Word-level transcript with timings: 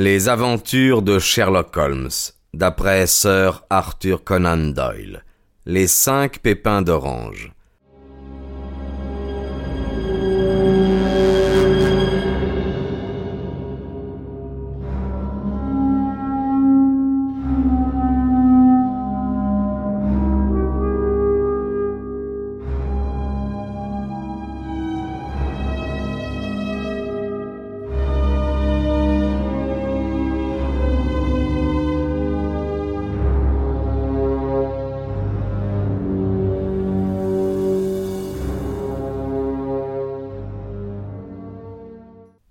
Les 0.00 0.28
aventures 0.28 1.02
de 1.02 1.18
Sherlock 1.18 1.76
Holmes, 1.76 2.08
d'après 2.54 3.08
Sir 3.08 3.64
Arthur 3.68 4.22
Conan 4.22 4.72
Doyle. 4.72 5.24
Les 5.66 5.88
cinq 5.88 6.38
pépins 6.38 6.82
d'orange. 6.82 7.52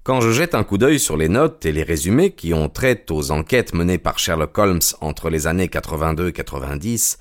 Quand 0.08 0.22
je 0.22 0.32
jette 0.32 0.56
un 0.56 0.64
coup 0.64 0.78
d'œil 0.78 1.00
sur 1.00 1.18
les 1.18 1.28
notes 1.28 1.66
et 1.66 1.74
les 1.74 1.84
résumés 1.84 2.32
qui 2.32 2.54
ont 2.54 2.70
trait 2.70 3.04
aux 3.10 3.30
enquêtes 3.32 3.74
menées 3.74 3.98
par 3.98 4.20
Sherlock 4.20 4.58
Holmes 4.58 4.80
entre 5.02 5.30
les 5.30 5.48
années 5.48 5.68
82 5.68 6.30
et 6.30 6.32
90, 6.32 7.18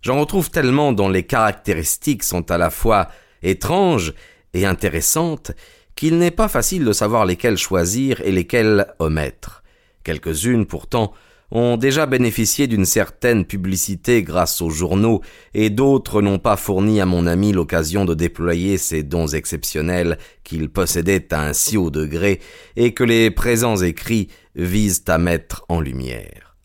j'en 0.00 0.18
retrouve 0.18 0.50
tellement 0.50 0.94
dont 0.94 1.10
les 1.10 1.24
caractéristiques 1.24 2.22
sont 2.22 2.50
à 2.50 2.56
la 2.56 2.70
fois 2.70 3.08
étranges 3.42 4.14
et 4.54 4.64
intéressantes 4.64 5.52
qu'il 5.94 6.16
n'est 6.16 6.30
pas 6.30 6.48
facile 6.48 6.86
de 6.86 6.94
savoir 6.94 7.26
lesquelles 7.26 7.58
choisir 7.58 8.22
et 8.22 8.32
lesquelles 8.32 8.86
omettre. 8.98 9.62
Quelques-unes 10.02 10.64
pourtant 10.64 11.12
ont 11.52 11.76
déjà 11.76 12.06
bénéficié 12.06 12.66
d'une 12.66 12.86
certaine 12.86 13.44
publicité 13.44 14.22
grâce 14.22 14.62
aux 14.62 14.70
journaux, 14.70 15.20
et 15.52 15.68
d'autres 15.68 16.22
n'ont 16.22 16.38
pas 16.38 16.56
fourni 16.56 17.00
à 17.00 17.06
mon 17.06 17.26
ami 17.26 17.52
l'occasion 17.52 18.06
de 18.06 18.14
déployer 18.14 18.78
ces 18.78 19.02
dons 19.02 19.28
exceptionnels 19.28 20.16
qu'il 20.44 20.70
possédait 20.70 21.32
à 21.32 21.46
un 21.46 21.52
si 21.52 21.76
haut 21.76 21.90
degré, 21.90 22.40
et 22.76 22.94
que 22.94 23.04
les 23.04 23.30
présents 23.30 23.76
écrits 23.76 24.28
visent 24.56 25.04
à 25.08 25.18
mettre 25.18 25.64
en 25.68 25.80
lumière. 25.80 26.56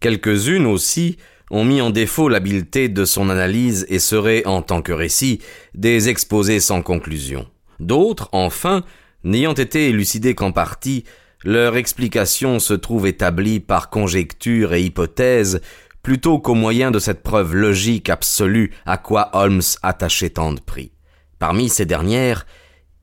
Quelques-unes 0.00 0.66
aussi 0.66 1.16
ont 1.50 1.64
mis 1.64 1.80
en 1.80 1.88
défaut 1.88 2.28
l'habileté 2.28 2.90
de 2.90 3.06
son 3.06 3.30
analyse 3.30 3.86
et 3.88 3.98
seraient, 3.98 4.46
en 4.46 4.60
tant 4.60 4.82
que 4.82 4.92
récit, 4.92 5.40
des 5.74 6.10
exposés 6.10 6.60
sans 6.60 6.82
conclusion. 6.82 7.46
D'autres, 7.80 8.28
enfin, 8.32 8.84
n'ayant 9.24 9.54
été 9.54 9.88
élucidées 9.88 10.34
qu'en 10.34 10.52
partie, 10.52 11.04
leur 11.44 11.76
explication 11.76 12.58
se 12.58 12.74
trouve 12.74 13.06
établie 13.06 13.60
par 13.60 13.90
conjecture 13.90 14.74
et 14.74 14.82
hypothèse 14.82 15.60
plutôt 16.02 16.38
qu'au 16.38 16.54
moyen 16.54 16.90
de 16.90 16.98
cette 16.98 17.22
preuve 17.22 17.54
logique 17.54 18.10
absolue 18.10 18.72
à 18.86 18.98
quoi 18.98 19.30
Holmes 19.34 19.62
attachait 19.82 20.30
tant 20.30 20.52
de 20.52 20.60
prix. 20.60 20.92
Parmi 21.38 21.68
ces 21.68 21.86
dernières, 21.86 22.46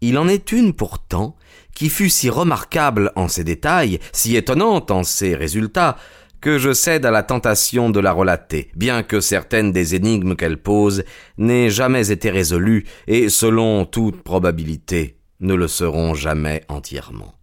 il 0.01 0.17
en 0.17 0.27
est 0.27 0.51
une 0.51 0.73
pourtant 0.73 1.37
qui 1.73 1.89
fut 1.89 2.09
si 2.09 2.29
remarquable 2.29 3.11
en 3.15 3.27
ses 3.27 3.43
détails, 3.43 3.99
si 4.11 4.35
étonnante 4.35 4.91
en 4.91 5.03
ses 5.03 5.35
résultats, 5.35 5.97
que 6.41 6.57
je 6.57 6.73
cède 6.73 7.05
à 7.05 7.11
la 7.11 7.23
tentation 7.23 7.89
de 7.89 7.99
la 7.99 8.11
relater, 8.11 8.69
bien 8.75 9.01
que 9.03 9.19
certaines 9.19 9.71
des 9.71 9.95
énigmes 9.95 10.35
qu'elle 10.35 10.61
pose 10.61 11.03
n'aient 11.37 11.69
jamais 11.69 12.11
été 12.11 12.29
résolues 12.29 12.85
et, 13.07 13.29
selon 13.29 13.85
toute 13.85 14.21
probabilité, 14.21 15.17
ne 15.39 15.53
le 15.53 15.67
seront 15.67 16.13
jamais 16.13 16.63
entièrement 16.67 17.33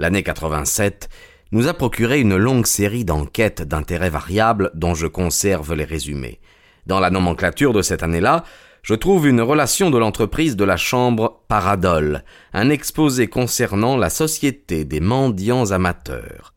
l'année 0.00 0.22
87, 0.22 1.10
nous 1.52 1.68
a 1.68 1.74
procuré 1.74 2.20
une 2.20 2.36
longue 2.36 2.66
série 2.66 3.04
d'enquêtes 3.04 3.62
d'intérêt 3.62 4.08
variable 4.08 4.70
dont 4.74 4.94
je 4.94 5.06
conserve 5.06 5.74
les 5.74 5.84
résumés. 5.84 6.40
Dans 6.86 7.00
la 7.00 7.10
nomenclature 7.10 7.74
de 7.74 7.82
cette 7.82 8.02
année-là, 8.02 8.44
je 8.82 8.94
trouve 8.94 9.28
une 9.28 9.42
relation 9.42 9.90
de 9.90 9.98
l'entreprise 9.98 10.56
de 10.56 10.64
la 10.64 10.78
chambre 10.78 11.42
Paradol, 11.48 12.24
un 12.54 12.70
exposé 12.70 13.26
concernant 13.26 13.98
la 13.98 14.08
société 14.08 14.86
des 14.86 15.00
mendiants 15.00 15.70
amateurs. 15.70 16.54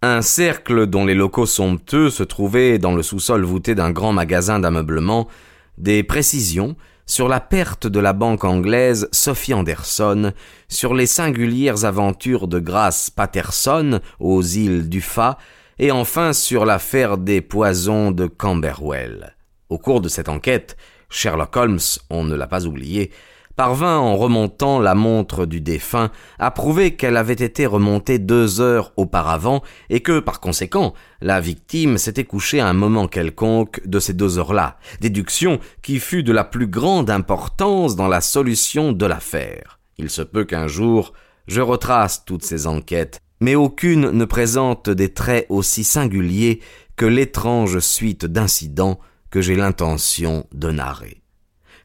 Un 0.00 0.22
cercle 0.22 0.86
dont 0.86 1.04
les 1.04 1.14
locaux 1.14 1.44
somptueux 1.44 2.08
se 2.08 2.22
trouvaient 2.22 2.78
dans 2.78 2.94
le 2.94 3.02
sous-sol 3.02 3.44
voûté 3.44 3.74
d'un 3.74 3.90
grand 3.90 4.14
magasin 4.14 4.58
d'ameublement, 4.58 5.28
des 5.76 6.02
précisions 6.02 6.76
sur 7.06 7.28
la 7.28 7.40
perte 7.40 7.86
de 7.86 8.00
la 8.00 8.12
banque 8.12 8.44
anglaise 8.44 9.08
Sophie 9.12 9.54
Anderson, 9.54 10.32
sur 10.68 10.92
les 10.92 11.06
singulières 11.06 11.84
aventures 11.84 12.48
de 12.48 12.58
Grace 12.58 13.10
Patterson 13.10 14.00
aux 14.18 14.42
îles 14.42 14.88
du 14.88 15.00
Fa, 15.00 15.38
et 15.78 15.92
enfin 15.92 16.32
sur 16.32 16.64
l'affaire 16.64 17.16
des 17.16 17.40
poisons 17.40 18.10
de 18.10 18.26
Camberwell. 18.26 19.36
Au 19.68 19.78
cours 19.78 20.00
de 20.00 20.08
cette 20.08 20.28
enquête, 20.28 20.76
Sherlock 21.08 21.56
Holmes, 21.56 21.78
on 22.10 22.24
ne 22.24 22.34
l'a 22.34 22.48
pas 22.48 22.66
oublié, 22.66 23.12
parvint 23.56 23.98
en 23.98 24.16
remontant 24.16 24.78
la 24.78 24.94
montre 24.94 25.46
du 25.46 25.60
défunt 25.60 26.10
à 26.38 26.50
prouver 26.50 26.94
qu'elle 26.94 27.16
avait 27.16 27.32
été 27.32 27.66
remontée 27.66 28.18
deux 28.18 28.60
heures 28.60 28.92
auparavant 28.96 29.62
et 29.90 30.00
que, 30.00 30.20
par 30.20 30.40
conséquent, 30.40 30.94
la 31.20 31.40
victime 31.40 31.98
s'était 31.98 32.24
couchée 32.24 32.60
à 32.60 32.68
un 32.68 32.74
moment 32.74 33.08
quelconque 33.08 33.80
de 33.86 33.98
ces 33.98 34.12
deux 34.12 34.38
heures-là, 34.38 34.78
déduction 35.00 35.58
qui 35.82 35.98
fut 35.98 36.22
de 36.22 36.32
la 36.32 36.44
plus 36.44 36.68
grande 36.68 37.10
importance 37.10 37.96
dans 37.96 38.08
la 38.08 38.20
solution 38.20 38.92
de 38.92 39.06
l'affaire. 39.06 39.80
Il 39.98 40.10
se 40.10 40.22
peut 40.22 40.44
qu'un 40.44 40.68
jour 40.68 41.12
je 41.46 41.60
retrace 41.60 42.24
toutes 42.24 42.44
ces 42.44 42.66
enquêtes, 42.66 43.20
mais 43.40 43.54
aucune 43.54 44.10
ne 44.10 44.24
présente 44.24 44.90
des 44.90 45.12
traits 45.12 45.46
aussi 45.48 45.84
singuliers 45.84 46.60
que 46.96 47.06
l'étrange 47.06 47.78
suite 47.78 48.26
d'incidents 48.26 48.98
que 49.30 49.40
j'ai 49.40 49.54
l'intention 49.54 50.46
de 50.52 50.70
narrer. 50.70 51.22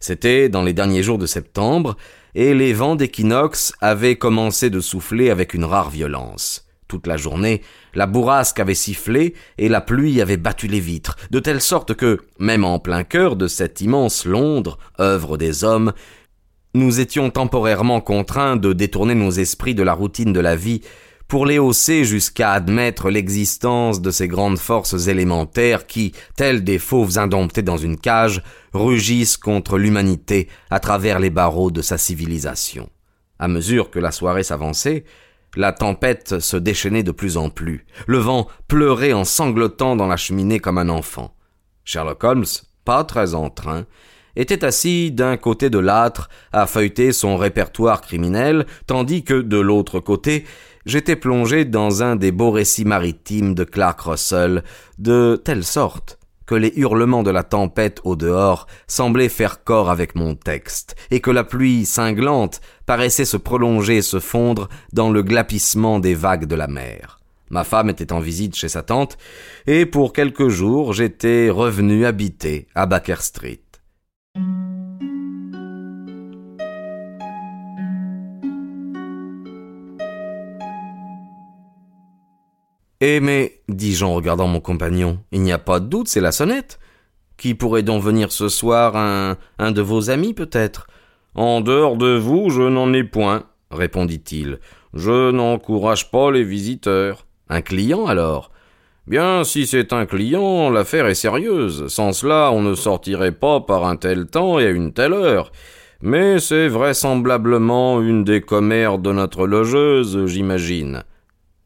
C'était 0.01 0.50
dans 0.50 0.63
les 0.63 0.73
derniers 0.73 1.03
jours 1.03 1.19
de 1.19 1.28
septembre, 1.28 1.95
et 2.34 2.56
les 2.56 2.73
vents 2.73 2.95
d'équinoxe 2.95 3.72
avaient 3.81 4.16
commencé 4.16 4.69
de 4.72 4.79
souffler 4.79 5.29
avec 5.29 5.53
une 5.53 5.63
rare 5.63 5.91
violence. 5.91 6.66
Toute 6.88 7.06
la 7.06 7.17
journée, 7.17 7.62
la 7.94 8.07
bourrasque 8.07 8.59
avait 8.59 8.73
sifflé 8.73 9.35
et 9.59 9.69
la 9.69 9.79
pluie 9.79 10.19
avait 10.19 10.38
battu 10.38 10.67
les 10.67 10.79
vitres, 10.79 11.16
de 11.29 11.39
telle 11.39 11.62
sorte 11.62 11.94
que, 11.94 12.19
même 12.39 12.66
en 12.66 12.79
plein 12.79 13.03
cœur 13.03 13.35
de 13.35 13.47
cette 13.47 13.79
immense 13.79 14.25
Londres, 14.25 14.79
œuvre 15.00 15.38
des 15.38 15.63
hommes, 15.63 15.94
nous 16.73 17.00
étions 17.00 17.29
temporairement 17.29 18.01
contraints 18.01 18.57
de 18.57 18.73
détourner 18.73 19.13
nos 19.13 19.31
esprits 19.31 19.75
de 19.75 19.83
la 19.83 19.94
routine 19.94 20.33
de 20.33 20.39
la 20.39 20.56
vie 20.56 20.81
pour 21.31 21.46
les 21.46 21.59
hausser 21.59 22.03
jusqu'à 22.03 22.52
admettre 22.52 23.09
l'existence 23.09 24.02
de 24.02 24.12
ces 24.12 24.28
grandes 24.28 24.59
forces 24.59 25.08
élémentaires 25.08 25.88
qui, 25.88 26.12
telles 26.36 26.66
des 26.66 26.78
fauves 26.78 27.18
indomptés 27.18 27.62
dans 27.62 27.78
une 27.78 27.96
cage, 27.96 28.44
rugissent 28.74 29.38
contre 29.38 29.78
l'humanité 29.78 30.50
à 30.69 30.81
travers 30.81 31.19
les 31.19 31.30
barreaux 31.30 31.72
de 31.72 31.81
sa 31.81 31.97
civilisation. 31.97 32.90
À 33.40 33.47
mesure 33.47 33.92
que 33.92 34.00
la 34.00 34.12
soirée 34.12 34.44
s'avançait, 34.44 35.06
la 35.56 35.72
tempête 35.72 36.42
se 36.42 36.58
déchaînait 36.58 37.02
de 37.02 37.12
plus 37.12 37.38
en 37.38 37.50
plus. 37.50 37.86
Le 38.08 38.18
vent 38.18 38.48
pleurait 38.68 39.13
en 39.13 39.24
sanglotant 39.24 39.96
dans 39.96 40.08
la 40.08 40.18
cheminée 40.18 40.59
comme 40.59 40.80
un 40.80 40.90
enfant. 40.90 41.34
Sherlock 41.86 42.25
Holmes, 42.25 42.46
pas 42.84 43.06
très 43.06 43.36
en 43.36 43.50
train, 43.50 43.86
était 44.36 44.66
assis 44.66 45.12
d'un 45.12 45.38
côté 45.38 45.69
de 45.69 45.80
l'âtre 45.80 46.30
à 46.52 46.66
feuilleter 46.66 47.12
son 47.13 47.38
répertoire 47.38 48.02
criminel, 48.02 48.66
tandis 48.86 49.24
que 49.24 49.42
de 49.42 49.58
l'autre 49.58 50.00
côté, 50.00 50.46
j'étais 50.86 51.16
plongé 51.16 51.66
dans 51.66 52.03
un 52.03 52.16
des 52.16 52.31
beaux 52.31 52.52
récits 52.52 52.86
maritimes 52.86 53.56
de 53.56 53.64
Clark 53.64 54.00
Russell, 54.02 54.64
de 54.97 55.42
telle 55.44 55.64
sorte 55.64 56.18
que 56.52 56.56
les 56.56 56.74
hurlements 56.75 57.24
de 57.24 57.31
la 57.31 57.44
tempête 57.44 58.02
au 58.03 58.18
dehors 58.18 58.68
semblaient 58.86 59.30
faire 59.30 59.64
corps 59.64 59.90
avec 59.90 60.16
mon 60.16 60.36
texte, 60.36 60.97
et 61.09 61.22
que 61.22 61.31
la 61.31 61.46
pluie 61.46 61.86
cinglante 61.86 62.59
paraissait 62.86 63.24
se 63.24 63.38
prolonger 63.38 63.97
et 63.97 64.02
se 64.02 64.19
fondre 64.19 64.68
dans 64.92 65.12
le 65.12 65.24
glapissement 65.24 66.00
des 66.00 66.14
vagues 66.14 66.47
de 66.47 66.56
la 66.56 66.68
mer. 66.68 67.22
Ma 67.50 67.63
femme 67.63 67.89
était 67.89 68.12
en 68.12 68.19
visite 68.19 68.56
chez 68.56 68.68
sa 68.68 68.84
tante, 68.84 69.18
et 69.66 69.86
pour 69.86 70.12
quelques 70.12 70.50
jours 70.50 70.92
j'étais 70.92 71.50
revenu 71.50 72.06
habiter 72.06 72.68
à 72.75 72.86
Baker 72.86 73.22
Street. 73.22 73.70
Eh 83.03 83.19
mais, 83.19 83.62
dis-je 83.68 84.06
en 84.06 84.13
regardant 84.13 84.45
mon 84.45 84.59
compagnon, 84.59 85.18
il 85.31 85.42
n'y 85.42 85.51
a 85.51 85.57
pas 85.57 85.80
de 85.80 85.88
doute, 85.88 86.07
c'est 86.07 86.21
la 86.21 86.31
sonnette. 86.31 86.80
Qui 87.36 87.56
pourrait 87.56 87.81
donc 87.81 88.03
venir 88.03 88.31
ce 88.31 88.48
soir 88.48 88.95
un, 88.95 89.38
un 89.57 89.71
de 89.71 89.81
vos 89.81 90.12
amis 90.12 90.36
peut-être? 90.36 90.86
En 91.33 91.62
dehors 91.62 91.98
de 91.98 92.15
vous, 92.15 92.51
je 92.51 92.62
n'en 92.62 92.94
ai 92.94 93.03
point, 93.03 93.45
répondit-il. 93.71 94.59
Je 94.94 95.31
n'encourage 95.31 96.12
pas 96.12 96.30
les 96.30 96.44
visiteurs. 96.44 97.25
Un 97.50 97.62
client 97.62 98.06
alors? 98.06 98.51
Bien, 99.07 99.44
si 99.44 99.65
c'est 99.65 99.94
un 99.94 100.06
client, 100.06 100.69
l'affaire 100.69 101.07
est 101.07 101.15
sérieuse. 101.15 101.88
Sans 101.88 102.13
cela, 102.13 102.51
on 102.53 102.62
ne 102.62 102.75
sortirait 102.75 103.31
pas 103.31 103.62
par 103.62 103.86
un 103.86 103.95
tel 103.95 104.27
temps 104.27 104.59
et 104.59 104.68
à 104.68 104.69
une 104.69 104.94
telle 104.94 105.13
heure. 105.13 105.51
Mais 106.03 106.38
c'est 106.38 106.68
vraisemblablement 106.68 108.00
une 108.00 108.24
des 108.24 108.42
commères 108.42 109.00
de 109.00 109.12
notre 109.12 109.48
logeuse, 109.48 110.27
j'imagine. 110.27 111.03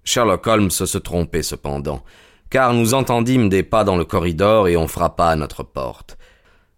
Sherlock 0.05 0.47
Holmes 0.47 0.69
se 0.69 0.97
trompait 0.97 1.43
cependant, 1.43 2.03
car 2.49 2.73
nous 2.73 2.93
entendîmes 2.93 3.49
des 3.49 3.63
pas 3.63 3.83
dans 3.83 3.97
le 3.97 4.05
corridor 4.05 4.67
et 4.67 4.77
on 4.77 4.87
frappa 4.87 5.25
à 5.25 5.35
notre 5.35 5.63
porte. 5.63 6.17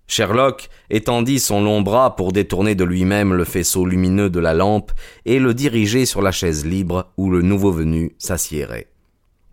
Sherlock 0.08 0.70
étendit 0.90 1.40
son 1.40 1.62
long 1.62 1.82
bras 1.82 2.16
pour 2.16 2.32
détourner 2.32 2.74
de 2.74 2.86
lui-même 2.86 3.34
le 3.34 3.44
faisceau 3.44 3.86
lumineux 3.86 4.30
de 4.30 4.40
la 4.40 4.54
lampe 4.54 4.94
et 5.26 5.38
le 5.38 5.54
diriger 5.54 6.06
sur 6.06 6.22
la 6.22 6.32
chaise 6.32 6.66
libre 6.66 7.12
où 7.18 7.30
le 7.30 7.42
nouveau 7.42 7.72
venu 7.72 8.16
s'assiérait. 8.18 8.88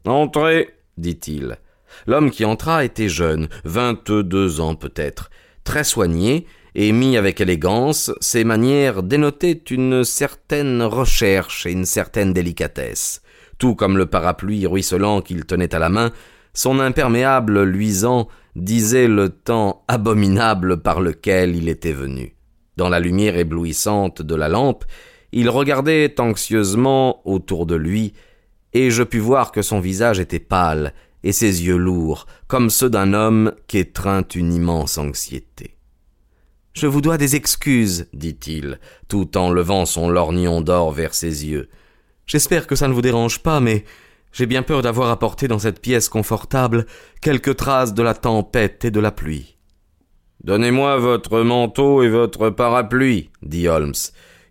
Entrez, 0.06 0.76
dit-il. 0.96 1.58
L'homme 2.06 2.30
qui 2.30 2.44
entra 2.44 2.84
était 2.84 3.08
jeune, 3.08 3.48
vingt-deux 3.64 4.60
ans 4.60 4.76
peut-être, 4.76 5.30
très 5.64 5.84
soigné, 5.84 6.46
et 6.76 6.92
mis 6.92 7.16
avec 7.16 7.40
élégance, 7.40 8.12
ses 8.20 8.44
manières 8.44 9.02
dénotaient 9.02 9.62
une 9.70 10.04
certaine 10.04 10.82
recherche 10.82 11.66
et 11.66 11.72
une 11.72 11.84
certaine 11.84 12.32
délicatesse. 12.32 13.22
Tout 13.64 13.74
comme 13.74 13.96
le 13.96 14.04
parapluie 14.04 14.66
ruisselant 14.66 15.22
qu'il 15.22 15.46
tenait 15.46 15.74
à 15.74 15.78
la 15.78 15.88
main, 15.88 16.10
son 16.52 16.80
imperméable 16.80 17.62
luisant 17.62 18.28
disait 18.56 19.08
le 19.08 19.30
temps 19.30 19.84
abominable 19.88 20.82
par 20.82 21.00
lequel 21.00 21.56
il 21.56 21.70
était 21.70 21.94
venu. 21.94 22.36
Dans 22.76 22.90
la 22.90 23.00
lumière 23.00 23.38
éblouissante 23.38 24.20
de 24.20 24.34
la 24.34 24.50
lampe, 24.50 24.84
il 25.32 25.48
regardait 25.48 26.20
anxieusement 26.20 27.26
autour 27.26 27.64
de 27.64 27.74
lui, 27.74 28.12
et 28.74 28.90
je 28.90 29.02
pus 29.02 29.18
voir 29.18 29.50
que 29.50 29.62
son 29.62 29.80
visage 29.80 30.20
était 30.20 30.40
pâle 30.40 30.92
et 31.22 31.32
ses 31.32 31.64
yeux 31.64 31.78
lourds, 31.78 32.26
comme 32.48 32.68
ceux 32.68 32.90
d'un 32.90 33.14
homme 33.14 33.54
qu'étreint 33.66 34.28
une 34.34 34.52
immense 34.52 34.98
anxiété. 34.98 35.78
Je 36.74 36.86
vous 36.86 37.00
dois 37.00 37.16
des 37.16 37.34
excuses, 37.34 38.08
dit-il, 38.12 38.78
tout 39.08 39.38
en 39.38 39.50
levant 39.50 39.86
son 39.86 40.10
lorgnon 40.10 40.60
d'or 40.60 40.92
vers 40.92 41.14
ses 41.14 41.46
yeux. 41.46 41.70
J'espère 42.26 42.66
que 42.66 42.76
ça 42.76 42.88
ne 42.88 42.92
vous 42.92 43.02
dérange 43.02 43.40
pas, 43.40 43.60
mais 43.60 43.84
j'ai 44.32 44.46
bien 44.46 44.62
peur 44.62 44.82
d'avoir 44.82 45.10
apporté 45.10 45.48
dans 45.48 45.58
cette 45.58 45.80
pièce 45.80 46.08
confortable 46.08 46.86
quelques 47.20 47.56
traces 47.56 47.94
de 47.94 48.02
la 48.02 48.14
tempête 48.14 48.84
et 48.84 48.90
de 48.90 49.00
la 49.00 49.12
pluie. 49.12 49.56
Donnez-moi 50.42 50.98
votre 50.98 51.40
manteau 51.40 52.02
et 52.02 52.08
votre 52.08 52.50
parapluie, 52.50 53.30
dit 53.42 53.68
Holmes. 53.68 53.94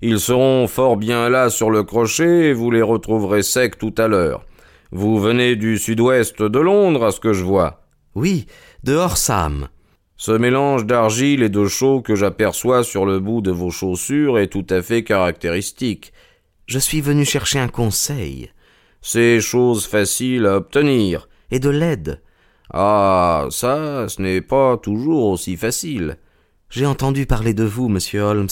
Ils 0.02 0.20
seront 0.20 0.68
fort 0.68 0.98
bien 0.98 1.30
là 1.30 1.50
sur 1.50 1.70
le 1.70 1.84
crochet 1.84 2.48
et 2.48 2.54
vous 2.54 2.72
les 2.72 2.82
retrouverez 2.82 3.44
secs 3.44 3.78
tout 3.78 3.94
à 3.98 4.08
l'heure. 4.08 4.46
Vous 4.92 5.20
venez 5.20 5.56
du 5.56 5.78
sud-ouest 5.78 6.42
de 6.42 6.60
Londres, 6.60 7.06
à 7.06 7.12
ce 7.12 7.20
que 7.20 7.34
je 7.34 7.44
vois. 7.44 7.84
Oui, 8.16 8.46
de 8.84 8.94
Horsam. 8.94 9.68
Ce 10.18 10.32
mélange 10.32 10.86
d'argile 10.86 11.42
et 11.42 11.50
de 11.50 11.66
chaux 11.66 12.02
que 12.02 12.16
j'aperçois 12.16 12.84
sur 12.84 13.06
le 13.06 13.20
bout 13.20 13.42
de 13.42 13.52
vos 13.52 13.72
chaussures 13.72 14.38
est 14.38 14.48
tout 14.48 14.66
à 14.70 14.82
fait 14.82 15.04
caractéristique. 15.04 16.14
Je 16.66 16.80
suis 16.80 17.02
venu 17.02 17.26
chercher 17.26 17.60
un 17.60 17.68
conseil. 17.68 18.52
C'est 19.02 19.42
chose 19.42 19.86
facile 19.86 20.46
à 20.46 20.58
obtenir. 20.58 21.28
Et 21.52 21.60
de 21.60 21.70
l'aide. 21.70 22.22
Ah, 22.72 23.48
ça, 23.50 24.08
ce 24.08 24.22
n'est 24.22 24.42
pas 24.42 24.78
toujours 24.78 25.26
aussi 25.26 25.58
facile. 25.58 26.18
J'ai 26.70 26.86
entendu 26.86 27.26
parler 27.26 27.54
de 27.54 27.66
vous, 27.66 27.90
monsieur 27.90 28.22
Holmes. 28.22 28.48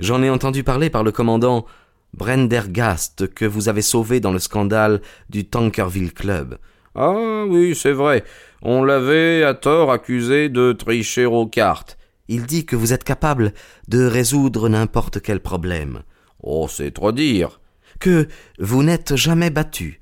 J'en 0.00 0.22
ai 0.22 0.30
entendu 0.30 0.64
parler 0.64 0.88
par 0.88 1.04
le 1.04 1.12
commandant 1.12 1.66
Brendergast 2.14 3.32
que 3.32 3.44
vous 3.44 3.68
avez 3.68 3.82
sauvé 3.82 4.20
dans 4.20 4.32
le 4.32 4.38
scandale 4.38 5.02
du 5.28 5.44
Tankerville 5.44 6.14
Club. 6.14 6.58
Ah 6.94 7.44
oui, 7.46 7.76
c'est 7.76 7.92
vrai. 7.92 8.24
On 8.62 8.82
l'avait 8.82 9.44
à 9.44 9.54
tort 9.54 9.92
accusé 9.92 10.48
de 10.48 10.72
tricher 10.72 11.26
aux 11.26 11.46
cartes. 11.46 11.98
Il 12.28 12.46
dit 12.46 12.64
que 12.64 12.74
vous 12.74 12.92
êtes 12.92 13.04
capable 13.04 13.52
de 13.86 14.04
résoudre 14.04 14.68
n'importe 14.68 15.20
quel 15.20 15.40
problème. 15.40 16.02
Oh, 16.42 16.66
c'est 16.68 16.92
trop 16.92 17.12
dire. 17.12 17.60
Que 17.98 18.28
vous 18.58 18.82
n'êtes 18.82 19.16
jamais 19.16 19.50
battu. 19.50 20.00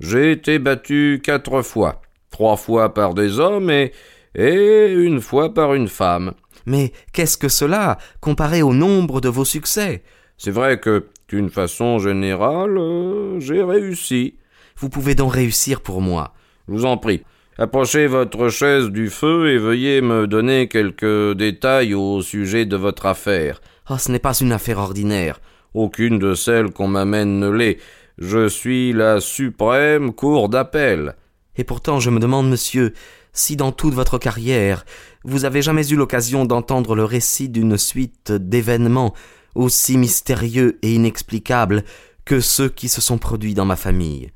J'ai 0.00 0.32
été 0.32 0.58
battu 0.58 1.20
quatre 1.22 1.62
fois. 1.62 2.02
Trois 2.30 2.56
fois 2.56 2.94
par 2.94 3.14
des 3.14 3.38
hommes 3.38 3.70
et, 3.70 3.92
et 4.34 4.92
une 4.92 5.20
fois 5.20 5.54
par 5.54 5.74
une 5.74 5.88
femme. 5.88 6.32
Mais 6.66 6.92
qu'est-ce 7.12 7.36
que 7.36 7.48
cela 7.48 7.98
comparé 8.20 8.62
au 8.62 8.72
nombre 8.72 9.20
de 9.20 9.28
vos 9.28 9.44
succès? 9.44 10.02
C'est 10.36 10.50
vrai 10.50 10.80
que, 10.80 11.06
d'une 11.28 11.50
façon 11.50 11.98
générale, 11.98 12.76
euh, 12.76 13.38
j'ai 13.40 13.62
réussi. 13.62 14.34
Vous 14.76 14.88
pouvez 14.88 15.14
donc 15.14 15.34
réussir 15.34 15.80
pour 15.80 16.00
moi. 16.00 16.34
Je 16.66 16.72
vous 16.72 16.86
en 16.86 16.96
prie. 16.96 17.22
Approchez 17.56 18.08
votre 18.08 18.48
chaise 18.48 18.88
du 18.88 19.10
feu 19.10 19.50
et 19.50 19.58
veuillez 19.58 20.00
me 20.00 20.26
donner 20.26 20.66
quelques 20.66 21.36
détails 21.36 21.94
au 21.94 22.20
sujet 22.20 22.66
de 22.66 22.76
votre 22.76 23.06
affaire. 23.06 23.60
Oh, 23.88 23.96
ce 23.96 24.10
n'est 24.10 24.18
pas 24.18 24.34
une 24.40 24.50
affaire 24.50 24.78
ordinaire. 24.78 25.40
Aucune 25.74 26.18
de 26.18 26.34
celles 26.34 26.70
qu'on 26.70 26.88
m'amène 26.88 27.40
ne 27.40 27.50
l'est. 27.50 27.78
Je 28.18 28.48
suis 28.48 28.92
la 28.92 29.20
suprême 29.20 30.12
cour 30.12 30.48
d'appel. 30.48 31.16
Et 31.56 31.64
pourtant, 31.64 32.00
je 32.00 32.10
me 32.10 32.20
demande, 32.20 32.48
monsieur, 32.48 32.92
si 33.32 33.56
dans 33.56 33.72
toute 33.72 33.94
votre 33.94 34.18
carrière, 34.18 34.84
vous 35.24 35.44
avez 35.44 35.62
jamais 35.62 35.88
eu 35.88 35.96
l'occasion 35.96 36.44
d'entendre 36.44 36.94
le 36.94 37.04
récit 37.04 37.48
d'une 37.48 37.76
suite 37.76 38.32
d'événements 38.32 39.14
aussi 39.54 39.98
mystérieux 39.98 40.78
et 40.82 40.94
inexplicables 40.94 41.84
que 42.24 42.40
ceux 42.40 42.68
qui 42.68 42.88
se 42.88 43.00
sont 43.00 43.18
produits 43.18 43.54
dans 43.54 43.64
ma 43.64 43.76
famille. 43.76 44.30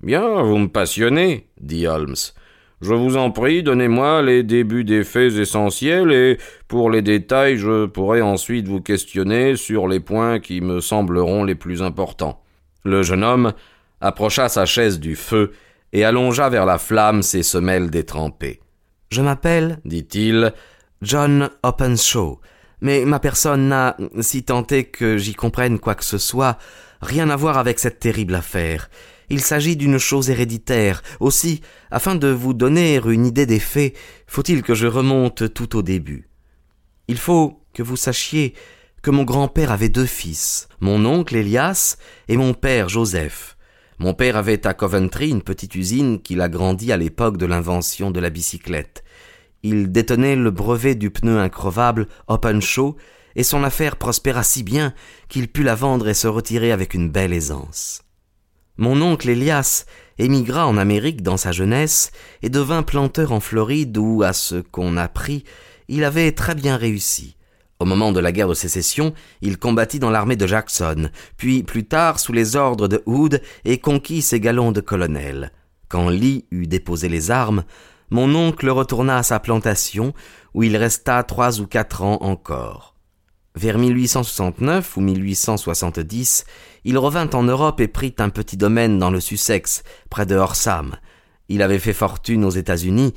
Bien, 0.00 0.42
vous 0.42 0.58
me 0.58 0.68
passionnez, 0.68 1.48
dit 1.60 1.86
Holmes. 1.86 2.14
Je 2.84 2.92
vous 2.92 3.16
en 3.16 3.30
prie, 3.30 3.62
donnez-moi 3.62 4.20
les 4.20 4.42
débuts 4.42 4.84
des 4.84 5.04
faits 5.04 5.32
essentiels 5.36 6.12
et 6.12 6.36
pour 6.68 6.90
les 6.90 7.00
détails, 7.00 7.56
je 7.56 7.86
pourrai 7.86 8.20
ensuite 8.20 8.68
vous 8.68 8.82
questionner 8.82 9.56
sur 9.56 9.88
les 9.88 10.00
points 10.00 10.38
qui 10.38 10.60
me 10.60 10.82
sembleront 10.82 11.44
les 11.44 11.54
plus 11.54 11.80
importants. 11.80 12.42
Le 12.84 13.02
jeune 13.02 13.24
homme 13.24 13.54
approcha 14.02 14.50
sa 14.50 14.66
chaise 14.66 15.00
du 15.00 15.16
feu 15.16 15.52
et 15.94 16.04
allongea 16.04 16.50
vers 16.50 16.66
la 16.66 16.76
flamme 16.76 17.22
ses 17.22 17.42
semelles 17.42 17.88
détrempées. 17.88 18.60
Je 19.10 19.22
m'appelle, 19.22 19.78
dit-il, 19.86 20.52
John 21.00 21.48
Openshaw, 21.62 22.38
mais 22.82 23.06
ma 23.06 23.18
personne 23.18 23.68
n'a, 23.68 23.96
si 24.20 24.42
tant 24.42 24.66
est 24.66 24.84
que 24.84 25.16
j'y 25.16 25.32
comprenne 25.32 25.78
quoi 25.78 25.94
que 25.94 26.04
ce 26.04 26.18
soit, 26.18 26.58
rien 27.00 27.30
à 27.30 27.36
voir 27.36 27.56
avec 27.56 27.78
cette 27.78 27.98
terrible 27.98 28.34
affaire. 28.34 28.90
Il 29.30 29.40
s'agit 29.40 29.76
d'une 29.76 29.98
chose 29.98 30.30
héréditaire. 30.30 31.02
Aussi, 31.20 31.60
afin 31.90 32.14
de 32.14 32.28
vous 32.28 32.54
donner 32.54 33.00
une 33.04 33.26
idée 33.26 33.46
des 33.46 33.58
faits, 33.58 33.94
faut-il 34.26 34.62
que 34.62 34.74
je 34.74 34.86
remonte 34.86 35.52
tout 35.54 35.76
au 35.76 35.82
début. 35.82 36.28
Il 37.08 37.18
faut 37.18 37.60
que 37.72 37.82
vous 37.82 37.96
sachiez 37.96 38.54
que 39.02 39.10
mon 39.10 39.24
grand-père 39.24 39.70
avait 39.70 39.90
deux 39.90 40.06
fils, 40.06 40.68
mon 40.80 41.04
oncle 41.04 41.36
Elias 41.36 41.96
et 42.28 42.36
mon 42.36 42.54
père 42.54 42.88
Joseph. 42.88 43.56
Mon 43.98 44.14
père 44.14 44.36
avait 44.36 44.66
à 44.66 44.74
Coventry 44.74 45.30
une 45.30 45.42
petite 45.42 45.74
usine 45.74 46.20
qu'il 46.20 46.40
a 46.40 46.48
grandie 46.48 46.90
à 46.90 46.96
l'époque 46.96 47.36
de 47.36 47.46
l'invention 47.46 48.10
de 48.10 48.20
la 48.20 48.30
bicyclette. 48.30 49.04
Il 49.62 49.92
détenait 49.92 50.36
le 50.36 50.50
brevet 50.50 50.94
du 50.94 51.10
pneu 51.10 51.38
increvable 51.38 52.08
Open 52.28 52.60
Show 52.60 52.96
et 53.36 53.42
son 53.42 53.62
affaire 53.62 53.96
prospéra 53.96 54.42
si 54.42 54.62
bien 54.62 54.94
qu'il 55.28 55.48
put 55.48 55.62
la 55.62 55.74
vendre 55.74 56.08
et 56.08 56.14
se 56.14 56.26
retirer 56.26 56.72
avec 56.72 56.94
une 56.94 57.10
belle 57.10 57.32
aisance. 57.32 58.02
Mon 58.76 59.00
oncle 59.02 59.28
Elias 59.28 59.84
émigra 60.18 60.66
en 60.66 60.76
Amérique 60.76 61.22
dans 61.22 61.36
sa 61.36 61.52
jeunesse 61.52 62.10
et 62.42 62.48
devint 62.48 62.82
planteur 62.82 63.30
en 63.30 63.38
Floride 63.38 63.96
où, 63.96 64.22
à 64.24 64.32
ce 64.32 64.56
qu'on 64.56 64.96
apprit, 64.96 65.44
il 65.86 66.02
avait 66.02 66.32
très 66.32 66.56
bien 66.56 66.76
réussi. 66.76 67.36
Au 67.78 67.84
moment 67.84 68.10
de 68.10 68.20
la 68.20 68.32
guerre 68.32 68.48
de 68.48 68.54
sécession, 68.54 69.14
il 69.42 69.58
combattit 69.58 69.98
dans 69.98 70.10
l'armée 70.10 70.36
de 70.36 70.46
Jackson, 70.46 71.10
puis 71.36 71.62
plus 71.62 71.84
tard 71.84 72.18
sous 72.18 72.32
les 72.32 72.56
ordres 72.56 72.88
de 72.88 73.02
Hood 73.06 73.42
et 73.64 73.78
conquit 73.78 74.22
ses 74.22 74.40
galons 74.40 74.72
de 74.72 74.80
colonel. 74.80 75.52
Quand 75.88 76.08
Lee 76.08 76.44
eut 76.50 76.66
déposé 76.66 77.08
les 77.08 77.30
armes, 77.30 77.64
mon 78.10 78.34
oncle 78.34 78.68
retourna 78.70 79.18
à 79.18 79.22
sa 79.22 79.38
plantation, 79.38 80.14
où 80.52 80.62
il 80.62 80.76
resta 80.76 81.22
trois 81.22 81.60
ou 81.60 81.66
quatre 81.66 82.02
ans 82.02 82.18
encore. 82.22 82.94
Vers 83.56 83.78
1869 83.78 84.96
ou 84.96 85.00
1870, 85.00 86.44
il 86.84 86.98
revint 86.98 87.28
en 87.30 87.42
Europe 87.42 87.80
et 87.80 87.88
prit 87.88 88.14
un 88.18 88.28
petit 88.28 88.56
domaine 88.56 88.98
dans 88.98 89.10
le 89.10 89.20
Sussex, 89.20 89.82
près 90.10 90.26
de 90.26 90.36
Horsam. 90.36 90.96
Il 91.48 91.62
avait 91.62 91.78
fait 91.78 91.92
fortune 91.92 92.44
aux 92.44 92.50
États-Unis. 92.50 93.14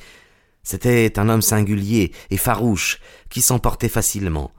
C'était 0.63 1.19
un 1.19 1.29
homme 1.29 1.41
singulier 1.41 2.11
et 2.29 2.37
farouche, 2.37 2.99
qui 3.29 3.41
s'emportait 3.41 3.89
facilement. 3.89 4.51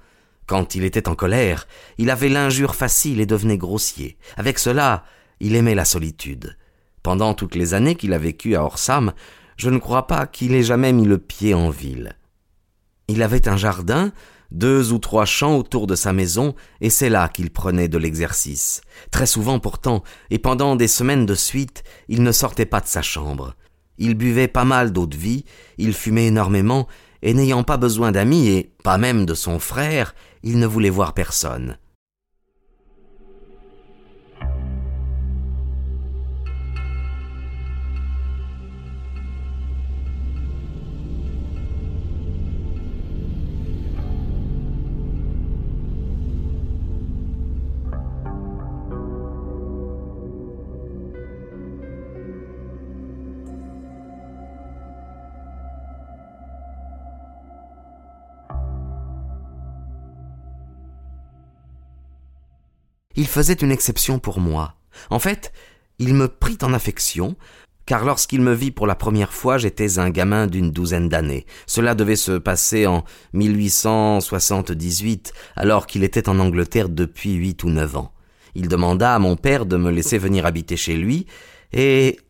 Quand 0.46 0.74
il 0.74 0.84
était 0.84 1.08
en 1.08 1.14
colère, 1.14 1.66
il 1.98 2.10
avait 2.10 2.30
l'injure 2.30 2.74
facile 2.74 3.20
et 3.20 3.26
devenait 3.26 3.58
grossier. 3.58 4.16
Avec 4.36 4.58
cela, 4.58 5.04
il 5.40 5.54
aimait 5.56 5.74
la 5.74 5.84
solitude. 5.84 6.56
Pendant 7.02 7.34
toutes 7.34 7.54
les 7.54 7.74
années 7.74 7.94
qu'il 7.94 8.14
a 8.14 8.18
vécues 8.18 8.56
à 8.56 8.64
Horsam, 8.64 9.12
je 9.56 9.70
ne 9.70 9.78
crois 9.78 10.06
pas 10.06 10.26
qu'il 10.26 10.54
ait 10.54 10.62
jamais 10.62 10.92
mis 10.92 11.04
le 11.04 11.18
pied 11.18 11.52
en 11.52 11.70
ville. 11.70 12.16
Il 13.08 13.22
avait 13.22 13.48
un 13.48 13.56
jardin, 13.56 14.12
deux 14.50 14.92
ou 14.92 14.98
trois 14.98 15.24
champs 15.24 15.56
autour 15.56 15.86
de 15.86 15.94
sa 15.94 16.12
maison, 16.12 16.54
et 16.80 16.90
c'est 16.90 17.10
là 17.10 17.28
qu'il 17.28 17.50
prenait 17.50 17.88
de 17.88 17.98
l'exercice. 17.98 18.80
Très 19.10 19.26
souvent 19.26 19.58
pourtant, 19.58 20.02
et 20.30 20.38
pendant 20.38 20.76
des 20.76 20.88
semaines 20.88 21.26
de 21.26 21.34
suite, 21.34 21.82
il 22.08 22.22
ne 22.22 22.32
sortait 22.32 22.66
pas 22.66 22.80
de 22.80 22.86
sa 22.86 23.02
chambre. 23.02 23.54
Il 23.98 24.14
buvait 24.14 24.48
pas 24.48 24.64
mal 24.64 24.92
d'eau 24.92 25.06
de 25.06 25.16
vie, 25.16 25.44
il 25.76 25.92
fumait 25.92 26.26
énormément, 26.28 26.86
et 27.22 27.34
n'ayant 27.34 27.64
pas 27.64 27.76
besoin 27.76 28.12
d'amis, 28.12 28.48
et 28.48 28.72
pas 28.84 28.98
même 28.98 29.26
de 29.26 29.34
son 29.34 29.58
frère, 29.58 30.14
il 30.42 30.58
ne 30.58 30.66
voulait 30.66 30.90
voir 30.90 31.14
personne. 31.14 31.76
Il 63.18 63.26
faisait 63.26 63.54
une 63.54 63.72
exception 63.72 64.20
pour 64.20 64.38
moi. 64.38 64.76
En 65.10 65.18
fait, 65.18 65.52
il 65.98 66.14
me 66.14 66.28
prit 66.28 66.56
en 66.62 66.72
affection, 66.72 67.34
car 67.84 68.04
lorsqu'il 68.04 68.40
me 68.40 68.54
vit 68.54 68.70
pour 68.70 68.86
la 68.86 68.94
première 68.94 69.32
fois, 69.32 69.58
j'étais 69.58 69.98
un 69.98 70.10
gamin 70.10 70.46
d'une 70.46 70.70
douzaine 70.70 71.08
d'années. 71.08 71.44
Cela 71.66 71.96
devait 71.96 72.14
se 72.14 72.38
passer 72.38 72.86
en 72.86 73.04
1878, 73.32 75.32
alors 75.56 75.88
qu'il 75.88 76.04
était 76.04 76.28
en 76.28 76.38
Angleterre 76.38 76.88
depuis 76.88 77.34
huit 77.34 77.64
ou 77.64 77.70
neuf 77.70 77.96
ans. 77.96 78.12
Il 78.54 78.68
demanda 78.68 79.16
à 79.16 79.18
mon 79.18 79.34
père 79.34 79.66
de 79.66 79.76
me 79.76 79.90
laisser 79.90 80.18
venir 80.18 80.46
habiter 80.46 80.76
chez 80.76 80.96
lui, 80.96 81.26
et, 81.72 82.20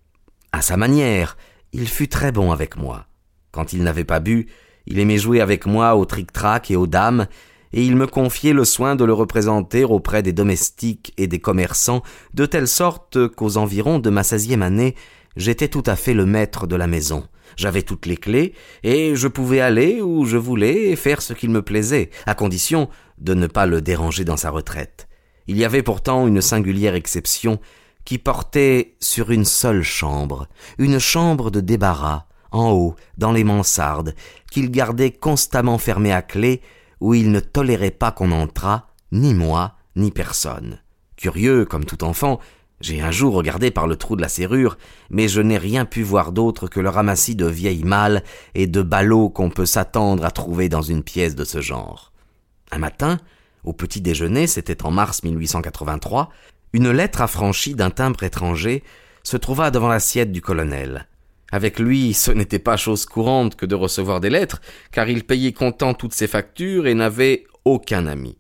à 0.52 0.62
sa 0.62 0.78
manière, 0.78 1.37
il 1.75 1.87
fut 1.87 2.09
très 2.09 2.33
bon 2.33 2.50
avec 2.50 2.78
moi. 2.78 3.04
Quand 3.50 3.75
il 3.75 3.83
n'avait 3.83 4.04
pas 4.04 4.21
bu, 4.21 4.47
il 4.87 5.00
aimait 5.00 5.18
jouer 5.18 5.42
avec 5.42 5.66
moi 5.66 5.97
au 5.97 6.07
tric-trac 6.07 6.71
et 6.71 6.76
aux 6.76 6.87
dames, 6.87 7.26
et 7.73 7.85
il 7.85 7.97
me 7.97 8.07
confiait 8.07 8.53
le 8.53 8.65
soin 8.65 8.97
de 8.97 9.05
le 9.05 9.13
représenter 9.13 9.85
auprès 9.85 10.23
des 10.23 10.33
domestiques 10.33 11.13
et 11.17 11.27
des 11.27 11.39
commerçants, 11.39 12.03
de 12.35 12.47
telle 12.47 12.69
sorte 12.69 13.29
qu'aux 13.29 13.57
environs 13.57 13.99
de 13.99 14.11
ma 14.11 14.23
seizième 14.23 14.63
année, 14.63 14.95
j'étais 15.37 15.69
tout 15.69 15.83
à 15.87 15.97
fait 15.97 16.15
le 16.15 16.27
maître 16.27 16.67
de 16.67 16.77
la 16.77 16.87
maison. 16.87 17.25
J'avais 17.57 17.83
toutes 17.83 18.07
les 18.07 18.17
clés, 18.17 18.55
et 18.83 19.17
je 19.17 19.29
pouvais 19.29 19.61
aller 19.61 20.01
où 20.01 20.25
je 20.25 20.37
voulais 20.37 20.91
et 20.91 20.97
faire 20.97 21.23
ce 21.23 21.33
qu'il 21.33 21.51
me 21.51 21.63
plaisait, 21.63 22.11
à 22.27 22.35
condition 22.35 22.89
de 23.19 23.35
ne 23.35 23.47
pas 23.47 23.67
le 23.67 23.81
déranger 23.81 24.25
dans 24.25 24.37
sa 24.37 24.51
retraite. 24.51 25.09
Il 25.47 25.57
y 25.57 25.65
avait 25.65 25.83
pourtant 25.83 26.27
une 26.27 26.43
singulière 26.43 26.95
exception 26.95 27.59
qui 28.05 28.19
portait 28.19 28.97
sur 29.01 29.31
une 29.31 29.45
seule 29.45 29.83
chambre, 29.83 30.47
une 30.79 30.99
chambre 30.99 31.51
de 31.51 31.61
débarras, 31.61 32.27
en 32.53 32.71
haut, 32.71 32.97
dans 33.19 33.33
les 33.33 33.45
mansardes, 33.45 34.15
qu'il 34.51 34.71
gardait 34.71 35.11
constamment 35.11 35.79
fermée 35.79 36.13
à 36.13 36.23
clé, 36.23 36.63
où 37.00 37.14
il 37.14 37.31
ne 37.31 37.40
tolérait 37.40 37.90
pas 37.90 38.12
qu'on 38.12 38.33
entrât, 38.33 38.88
ni 39.12 39.35
moi, 39.35 39.75
ni 39.97 40.11
personne. 40.11 40.81
Curieux, 41.17 41.64
comme 41.64 41.85
tout 41.85 42.05
enfant, 42.05 42.38
j'ai 42.81 43.00
un 43.00 43.11
jour 43.11 43.35
regardé 43.35 43.71
par 43.71 43.87
le 43.88 43.97
trou 43.97 44.14
de 44.14 44.21
la 44.21 44.28
serrure, 44.28 44.78
mais 45.11 45.26
je 45.26 45.40
n'ai 45.40 45.59
rien 45.59 45.85
pu 45.85 46.02
voir 46.02 46.31
d'autre 46.31 46.69
que 46.69 46.78
le 46.78 46.88
ramassis 46.88 47.35
de 47.35 47.47
vieilles 47.47 47.85
malles 47.85 48.23
et 48.55 48.69
de 48.69 48.83
ballots 48.83 49.31
qu'on 49.31 49.50
peut 49.50 49.67
s'attendre 49.67 50.25
à 50.25 50.31
trouver 50.31 50.69
dans 50.69 50.83
une 50.83 51.02
pièce 51.02 51.35
de 51.35 51.45
ce 51.45 51.61
genre. 51.61 52.12
Un 52.71 52.78
matin, 52.78 53.19
au 53.64 53.73
petit 53.73 54.00
déjeuner, 54.00 54.47
c'était 54.47 54.85
en 54.85 54.93
mars 54.93 55.25
1883, 55.25 56.31
une 56.73 56.90
lettre 56.90 57.21
affranchie 57.21 57.75
d'un 57.75 57.90
timbre 57.90 58.23
étranger 58.23 58.85
se 59.25 59.37
trouva 59.37 59.71
devant 59.71 59.88
l'assiette 59.88 60.31
du 60.31 60.40
colonel. 60.40 61.09
Avec 61.50 61.78
lui, 61.78 62.12
ce 62.12 62.31
n'était 62.31 62.59
pas 62.59 62.76
chose 62.76 63.07
courante 63.07 63.57
que 63.57 63.67
de 63.67 63.75
recevoir 63.75 64.21
des 64.21 64.31
lettres, 64.31 64.61
car 64.93 65.09
il 65.09 65.25
payait 65.25 65.52
comptant 65.52 65.95
toutes 65.95 66.12
ses 66.12 66.26
factures 66.26 66.87
et 66.87 66.95
n'avait 66.95 67.45
aucun 67.64 68.07
ami. 68.07 68.37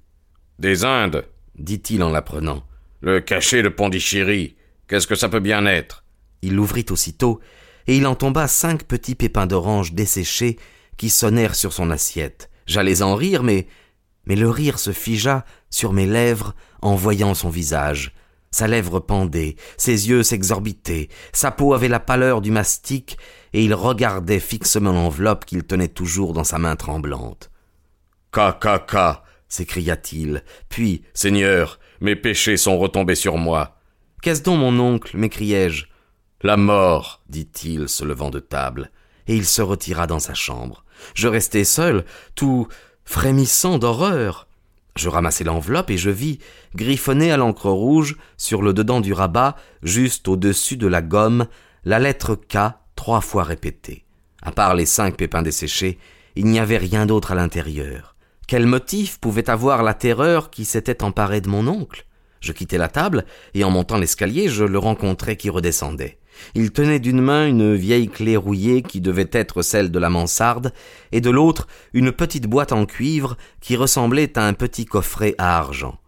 Des 0.58 0.84
Indes, 0.84 1.24
dit-il 1.56 2.02
en 2.02 2.10
l'apprenant. 2.10 2.64
Le 3.00 3.20
cachet 3.20 3.62
de 3.62 3.68
Pondichéry. 3.68 4.56
Qu'est-ce 4.88 5.06
que 5.06 5.14
ça 5.14 5.28
peut 5.28 5.40
bien 5.40 5.64
être? 5.66 6.04
Il 6.42 6.54
l'ouvrit 6.54 6.86
aussitôt, 6.90 7.40
et 7.86 7.96
il 7.96 8.06
en 8.06 8.14
tomba 8.14 8.48
cinq 8.48 8.84
petits 8.84 9.14
pépins 9.14 9.46
d'orange 9.46 9.92
desséchés 9.92 10.58
qui 10.96 11.08
sonnèrent 11.08 11.54
sur 11.54 11.72
son 11.72 11.90
assiette. 11.90 12.50
J'allais 12.66 13.02
en 13.02 13.14
rire, 13.14 13.42
mais 13.42 13.66
mais 14.28 14.36
le 14.36 14.50
rire 14.50 14.78
se 14.78 14.92
figea 14.92 15.44
sur 15.70 15.94
mes 15.94 16.06
lèvres 16.06 16.54
en 16.82 16.94
voyant 16.94 17.34
son 17.34 17.48
visage. 17.48 18.12
Sa 18.50 18.66
lèvre 18.66 19.00
pendait, 19.00 19.56
ses 19.76 20.08
yeux 20.08 20.22
s'exorbitaient, 20.22 21.08
sa 21.32 21.50
peau 21.50 21.74
avait 21.74 21.88
la 21.88 22.00
pâleur 22.00 22.40
du 22.40 22.50
mastic, 22.50 23.18
et 23.52 23.64
il 23.64 23.74
regardait 23.74 24.40
fixement 24.40 24.92
l'enveloppe 24.92 25.44
qu'il 25.44 25.64
tenait 25.64 25.88
toujours 25.88 26.32
dans 26.32 26.44
sa 26.44 26.58
main 26.58 26.76
tremblante. 26.76 27.50
Ca, 28.34 29.22
s'écria-t-il. 29.48 30.44
Puis, 30.68 31.02
Seigneur, 31.14 31.78
mes 32.00 32.16
péchés 32.16 32.56
sont 32.56 32.78
retombés 32.78 33.14
sur 33.14 33.36
moi. 33.36 33.78
Qu'est-ce 34.22 34.42
donc, 34.42 34.60
mon 34.60 34.78
oncle 34.78 35.16
m'écriai-je. 35.16 35.86
La 36.42 36.56
mort, 36.56 37.22
dit-il, 37.28 37.88
se 37.88 38.04
levant 38.04 38.30
de 38.30 38.40
table, 38.40 38.90
et 39.26 39.36
il 39.36 39.44
se 39.44 39.62
retira 39.62 40.06
dans 40.06 40.20
sa 40.20 40.34
chambre. 40.34 40.84
Je 41.14 41.28
restai 41.28 41.64
seul, 41.64 42.04
tout 42.34 42.68
frémissant 43.04 43.78
d'horreur. 43.78 44.47
Je 44.98 45.08
ramassai 45.08 45.44
l'enveloppe 45.44 45.90
et 45.90 45.96
je 45.96 46.10
vis, 46.10 46.40
griffonnée 46.74 47.30
à 47.30 47.36
l'encre 47.36 47.70
rouge, 47.70 48.16
sur 48.36 48.62
le 48.62 48.72
dedans 48.72 49.00
du 49.00 49.12
rabat, 49.12 49.54
juste 49.84 50.26
au-dessus 50.26 50.76
de 50.76 50.88
la 50.88 51.02
gomme, 51.02 51.46
la 51.84 52.00
lettre 52.00 52.34
K 52.34 52.74
trois 52.96 53.20
fois 53.20 53.44
répétée. 53.44 54.04
À 54.42 54.50
part 54.50 54.74
les 54.74 54.86
cinq 54.86 55.16
pépins 55.16 55.42
desséchés, 55.42 55.98
il 56.34 56.46
n'y 56.46 56.58
avait 56.58 56.78
rien 56.78 57.06
d'autre 57.06 57.30
à 57.30 57.36
l'intérieur. 57.36 58.16
Quel 58.48 58.66
motif 58.66 59.20
pouvait 59.20 59.50
avoir 59.50 59.84
la 59.84 59.94
terreur 59.94 60.50
qui 60.50 60.64
s'était 60.64 61.04
emparée 61.04 61.40
de 61.40 61.48
mon 61.48 61.68
oncle? 61.68 62.04
Je 62.40 62.52
quittai 62.52 62.76
la 62.76 62.88
table, 62.88 63.24
et 63.54 63.62
en 63.62 63.70
montant 63.70 63.98
l'escalier, 63.98 64.48
je 64.48 64.64
le 64.64 64.78
rencontrai 64.78 65.36
qui 65.36 65.48
redescendait. 65.48 66.18
Il 66.54 66.72
tenait 66.72 66.98
d'une 66.98 67.20
main 67.20 67.46
une 67.46 67.74
vieille 67.74 68.08
clé 68.08 68.36
rouillée 68.36 68.82
qui 68.82 69.00
devait 69.00 69.30
être 69.32 69.62
celle 69.62 69.90
de 69.90 69.98
la 69.98 70.10
mansarde, 70.10 70.72
et 71.12 71.20
de 71.20 71.30
l'autre 71.30 71.66
une 71.92 72.12
petite 72.12 72.46
boîte 72.46 72.72
en 72.72 72.86
cuivre 72.86 73.36
qui 73.60 73.76
ressemblait 73.76 74.38
à 74.38 74.46
un 74.46 74.52
petit 74.52 74.84
coffret 74.84 75.34
à 75.38 75.58
argent. 75.58 75.98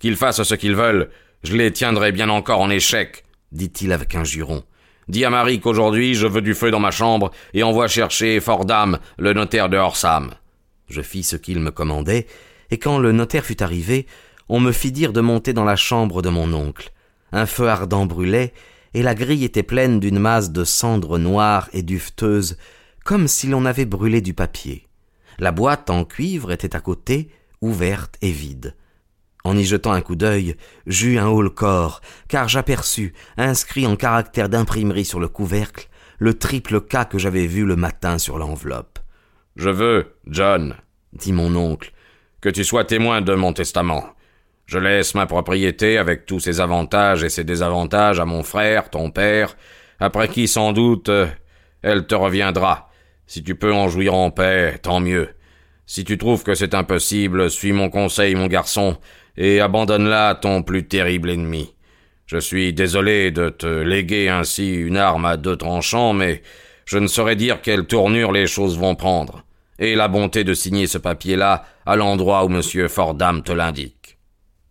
Qu'ils 0.00 0.16
fassent 0.16 0.42
ce 0.42 0.54
qu'ils 0.54 0.76
veulent, 0.76 1.10
je 1.42 1.56
les 1.56 1.72
tiendrai 1.72 2.12
bien 2.12 2.28
encore 2.28 2.60
en 2.60 2.70
échec, 2.70 3.24
dit-il 3.52 3.92
avec 3.92 4.14
un 4.14 4.24
juron. 4.24 4.64
Dis 5.08 5.24
à 5.24 5.30
Marie 5.30 5.60
qu'aujourd'hui 5.60 6.14
je 6.14 6.26
veux 6.26 6.42
du 6.42 6.54
feu 6.54 6.70
dans 6.70 6.80
ma 6.80 6.90
chambre 6.90 7.30
et 7.54 7.62
envoie 7.62 7.86
chercher 7.86 8.40
Fordham, 8.40 8.98
le 9.18 9.32
notaire 9.32 9.68
de 9.68 9.76
Horsam. 9.76 10.32
Je 10.88 11.00
fis 11.00 11.22
ce 11.22 11.36
qu'il 11.36 11.60
me 11.60 11.70
commandait, 11.70 12.26
et 12.70 12.78
quand 12.78 12.98
le 12.98 13.12
notaire 13.12 13.44
fut 13.44 13.62
arrivé, 13.62 14.06
on 14.48 14.60
me 14.60 14.72
fit 14.72 14.92
dire 14.92 15.12
de 15.12 15.20
monter 15.20 15.52
dans 15.52 15.64
la 15.64 15.76
chambre 15.76 16.22
de 16.22 16.28
mon 16.28 16.52
oncle. 16.52 16.92
Un 17.32 17.46
feu 17.46 17.68
ardent 17.68 18.06
brûlait, 18.06 18.52
et 18.94 19.02
la 19.02 19.14
grille 19.14 19.44
était 19.44 19.62
pleine 19.62 20.00
d'une 20.00 20.18
masse 20.18 20.50
de 20.50 20.64
cendres 20.64 21.18
noires 21.18 21.68
et 21.72 21.82
duveteuses, 21.82 22.56
comme 23.04 23.28
si 23.28 23.46
l'on 23.46 23.64
avait 23.64 23.84
brûlé 23.84 24.20
du 24.20 24.34
papier. 24.34 24.86
La 25.38 25.52
boîte 25.52 25.90
en 25.90 26.04
cuivre 26.04 26.50
était 26.50 26.74
à 26.74 26.80
côté, 26.80 27.30
ouverte 27.60 28.16
et 28.22 28.30
vide. 28.30 28.74
En 29.44 29.56
y 29.56 29.64
jetant 29.64 29.92
un 29.92 30.00
coup 30.00 30.16
d'œil, 30.16 30.56
j'eus 30.86 31.18
un 31.18 31.28
haut-le-corps, 31.28 32.00
car 32.28 32.48
j'aperçus, 32.48 33.14
inscrit 33.36 33.86
en 33.86 33.94
caractère 33.94 34.48
d'imprimerie 34.48 35.04
sur 35.04 35.20
le 35.20 35.28
couvercle, 35.28 35.88
le 36.18 36.34
triple 36.34 36.80
cas 36.80 37.04
que 37.04 37.18
j'avais 37.18 37.46
vu 37.46 37.64
le 37.64 37.76
matin 37.76 38.18
sur 38.18 38.38
l'enveloppe. 38.38 38.98
Je 39.54 39.70
veux, 39.70 40.16
John, 40.26 40.74
dit 41.12 41.32
mon 41.32 41.54
oncle, 41.54 41.92
que 42.40 42.48
tu 42.48 42.64
sois 42.64 42.84
témoin 42.84 43.22
de 43.22 43.34
mon 43.34 43.52
testament. 43.52 44.15
Je 44.66 44.78
laisse 44.78 45.14
ma 45.14 45.26
propriété 45.26 45.96
avec 45.96 46.26
tous 46.26 46.40
ses 46.40 46.60
avantages 46.60 47.22
et 47.22 47.28
ses 47.28 47.44
désavantages 47.44 48.20
à 48.20 48.24
mon 48.24 48.42
frère, 48.42 48.90
ton 48.90 49.10
père, 49.10 49.56
après 50.00 50.28
qui 50.28 50.48
sans 50.48 50.72
doute 50.72 51.10
elle 51.82 52.06
te 52.06 52.16
reviendra. 52.16 52.90
Si 53.28 53.44
tu 53.44 53.54
peux 53.54 53.72
en 53.72 53.88
jouir 53.88 54.14
en 54.14 54.30
paix, 54.30 54.78
tant 54.82 54.98
mieux. 54.98 55.28
Si 55.86 56.04
tu 56.04 56.18
trouves 56.18 56.42
que 56.42 56.54
c'est 56.54 56.74
impossible, 56.74 57.48
suis 57.48 57.72
mon 57.72 57.90
conseil, 57.90 58.34
mon 58.34 58.48
garçon, 58.48 58.96
et 59.36 59.60
abandonne-la 59.60 60.30
à 60.30 60.34
ton 60.34 60.62
plus 60.62 60.88
terrible 60.88 61.30
ennemi. 61.30 61.74
Je 62.26 62.38
suis 62.38 62.72
désolé 62.72 63.30
de 63.30 63.50
te 63.50 63.66
léguer 63.66 64.28
ainsi 64.28 64.74
une 64.74 64.96
arme 64.96 65.26
à 65.26 65.36
deux 65.36 65.56
tranchants, 65.56 66.12
mais 66.12 66.42
je 66.86 66.98
ne 66.98 67.06
saurais 67.06 67.36
dire 67.36 67.62
quelle 67.62 67.86
tournure 67.86 68.32
les 68.32 68.48
choses 68.48 68.76
vont 68.76 68.96
prendre 68.96 69.44
et 69.78 69.94
la 69.94 70.08
bonté 70.08 70.42
de 70.42 70.54
signer 70.54 70.86
ce 70.86 70.98
papier-là 70.98 71.64
à 71.84 71.96
l'endroit 71.96 72.44
où 72.44 72.50
M. 72.50 72.88
Fordham 72.88 73.42
te 73.42 73.52
l'indique. 73.52 74.05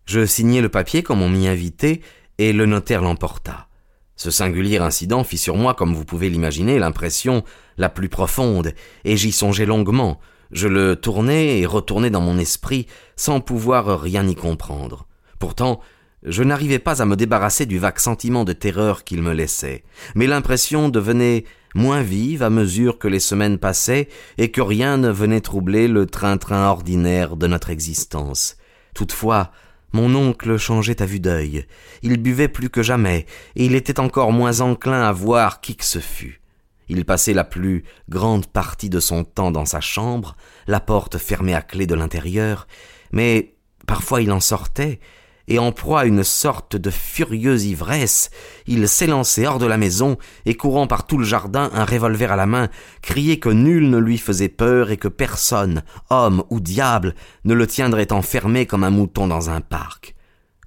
Je 0.06 0.26
signai 0.26 0.62
le 0.62 0.70
papier 0.70 1.04
comme 1.04 1.22
on 1.22 1.30
m'y 1.30 1.48
invitait, 1.48 2.02
et 2.38 2.54
le 2.54 2.66
notaire 2.66 3.02
l'emporta. 3.02 3.68
Ce 4.16 4.32
singulier 4.32 4.78
incident 4.78 5.24
fit 5.24 5.38
sur 5.38 5.56
moi, 5.56 5.74
comme 5.74 5.94
vous 5.94 6.06
pouvez 6.06 6.30
l'imaginer, 6.30 6.80
l'impression 6.80 7.44
la 7.78 7.90
plus 7.90 8.10
profonde, 8.10 8.74
et 9.04 9.18
j'y 9.18 9.32
songeai 9.32 9.66
longuement. 9.66 10.20
Je 10.52 10.68
le 10.68 10.96
tournai 10.96 11.60
et 11.60 11.66
retournai 11.66 12.10
dans 12.10 12.22
mon 12.22 12.38
esprit, 12.38 12.88
sans 13.16 13.42
pouvoir 13.42 14.00
rien 14.00 14.28
y 14.28 14.36
comprendre. 14.36 15.08
Pourtant, 15.40 15.82
je 16.24 16.44
n'arrivais 16.44 16.80
pas 16.80 17.02
à 17.02 17.06
me 17.06 17.16
débarrasser 17.16 17.66
du 17.66 17.78
vague 17.78 18.00
sentiment 18.00 18.44
de 18.46 18.54
terreur 18.54 19.04
qu'il 19.04 19.22
me 19.22 19.34
laissait, 19.34 19.84
mais 20.16 20.28
l'impression 20.28 20.90
devenait 20.90 21.46
moins 21.76 22.02
vive 22.02 22.42
à 22.42 22.50
mesure 22.50 22.98
que 22.98 23.08
les 23.08 23.20
semaines 23.20 23.58
passaient 23.58 24.08
et 24.38 24.50
que 24.50 24.62
rien 24.62 24.98
ne 24.98 25.10
venait 25.10 25.42
troubler 25.42 25.88
le 25.88 26.06
train-train 26.06 26.68
ordinaire 26.68 27.36
de 27.36 27.48
notre 27.48 27.70
existence. 27.70 28.56
Toutefois, 28.96 29.52
mon 29.94 30.13
oncle 30.15 30.58
changeait 30.58 31.01
à 31.01 31.06
vue 31.06 31.20
d'œil. 31.20 31.65
Il 32.01 32.18
buvait 32.18 32.48
plus 32.48 32.70
que 32.70 32.84
jamais, 32.84 33.25
et 33.56 33.65
il 33.65 33.75
était 33.75 34.00
encore 34.00 34.32
moins 34.32 34.62
enclin 34.62 35.01
à 35.04 35.12
voir 35.12 35.62
qui 35.62 35.75
que 35.75 35.86
ce 35.86 36.00
fût. 36.00 36.42
Il 36.88 37.06
passait 37.06 37.34
la 37.34 37.44
plus 37.44 37.84
grande 38.10 38.46
partie 38.46 38.89
de 38.89 39.00
son 39.00 39.24
temps 39.24 39.51
dans 39.51 39.65
sa 39.65 39.82
chambre, 39.82 40.36
la 40.68 40.80
porte 40.80 41.18
fermée 41.18 41.56
à 41.56 41.62
clé 41.62 41.88
de 41.88 41.96
l'intérieur, 41.96 42.68
mais 43.12 43.56
parfois 43.88 44.22
il 44.22 44.32
en 44.32 44.39
sortait, 44.39 45.00
et 45.48 45.60
en 45.60 45.72
proie 45.72 46.02
à 46.02 46.06
une 46.06 46.24
sorte 46.24 46.75
de 46.75 46.90
furieuse 46.90 47.66
ivresse, 47.66 48.32
il 48.68 48.88
s'élançait 48.88 49.46
hors 49.46 49.60
de 49.60 49.66
la 49.66 49.78
maison 49.78 50.18
et 50.46 50.56
courant 50.56 50.88
par 50.88 51.06
tout 51.06 51.18
le 51.18 51.25
jardin, 51.25 51.70
un 51.74 51.86
revolver 51.86 52.32
à 52.32 52.36
la 52.36 52.46
main, 52.46 52.70
criait 53.02 53.40
que 53.40 53.50
nul 53.50 53.90
ne 53.90 53.98
lui 53.98 54.18
faisait 54.18 54.50
peur 54.50 54.92
et 54.92 54.98
que 54.98 55.08
personne, 55.08 55.84
homme 56.10 56.44
ou 56.50 56.60
diable, 56.60 57.16
ne 57.44 57.54
le 57.54 57.68
tiendrait 57.68 58.12
enfermé 58.12 58.66
comme 58.66 58.84
un 58.84 58.90
mouton 58.90 59.28
dans 59.28 59.50
un 59.50 59.62
parc. 59.62 60.16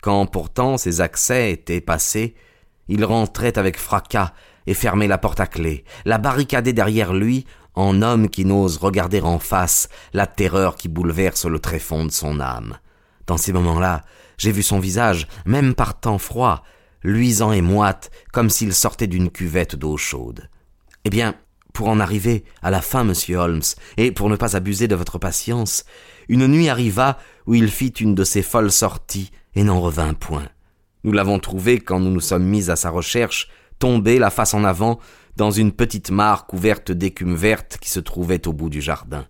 Quand 0.01 0.27
pourtant 0.27 0.79
ses 0.79 1.01
accès 1.01 1.53
étaient 1.53 1.81
passés, 1.81 2.35
il 2.87 3.05
rentrait 3.05 3.59
avec 3.59 3.79
fracas 3.79 4.33
et 4.67 4.75
fermait 4.75 5.09
la 5.09 5.19
porte 5.19 5.41
à 5.41 5.47
clé, 5.47 5.85
la 6.05 6.19
barricadait 6.19 6.73
derrière 6.73 7.13
lui 7.13 7.47
en 7.75 8.03
homme 8.03 8.29
qui 8.29 8.45
n'ose 8.45 8.77
regarder 8.79 9.21
en 9.21 9.39
face 9.39 9.89
la 10.13 10.27
terreur 10.27 10.77
qui 10.77 10.89
bouleverse 10.89 11.47
le 11.47 11.59
tréfonds 11.59 12.07
de 12.07 12.11
son 12.11 12.41
âme. 12.41 12.79
Dans 13.27 13.37
ces 13.37 13.53
moments-là, 13.53 14.03
j'ai 14.39 14.53
vu 14.53 14.63
son 14.63 14.79
visage, 14.79 15.29
même 15.45 15.75
par 15.75 16.01
temps 16.01 16.19
froid, 16.19 16.63
luisant 17.03 17.53
et 17.53 17.61
moite, 17.61 18.11
comme 18.33 18.51
s'il 18.51 18.73
sortait 18.73 19.07
d'une 19.07 19.31
cuvette 19.31 19.77
d'eau 19.77 19.97
chaude. 19.97 20.49
Eh 21.05 21.11
bien, 21.11 21.35
pour 21.73 21.89
en 21.89 22.01
arriver 22.01 22.45
à 22.63 22.71
la 22.71 22.81
fin, 22.81 23.05
monsieur 23.05 23.37
Holmes, 23.37 23.63
et 23.97 24.11
pour 24.11 24.31
ne 24.31 24.37
pas 24.37 24.57
abuser 24.57 24.89
de 24.89 24.97
votre 24.97 25.19
patience, 25.19 25.85
une 26.29 26.47
nuit 26.47 26.69
arriva 26.69 27.19
où 27.47 27.55
il 27.55 27.71
fit 27.71 27.89
une 27.89 28.15
de 28.15 28.25
ses 28.25 28.43
folles 28.43 28.73
sorties 28.73 29.31
et 29.55 29.65
n'en 29.65 29.81
revint 29.81 30.15
point. 30.15 30.49
Nous 31.05 31.13
l'avons 31.13 31.39
trouvé 31.39 31.79
quand 31.79 32.01
nous 32.01 32.11
nous 32.11 32.21
sommes 32.21 32.45
mis 32.45 32.71
à 32.71 32.77
sa 32.77 32.91
recherche, 32.91 33.49
tombé 33.79 34.19
la 34.19 34.31
face 34.31 34.55
en 34.55 34.65
avant 34.65 34.99
dans 35.37 35.51
une 35.51 35.73
petite 35.73 36.11
mare 36.11 36.47
couverte 36.47 36.91
d'écume 36.91 37.37
verte 37.37 37.79
qui 37.81 37.89
se 37.91 38.01
trouvait 38.01 38.49
au 38.49 38.53
bout 38.53 38.71
du 38.71 38.83
jardin. 38.83 39.27